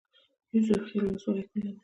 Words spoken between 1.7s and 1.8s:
ده؟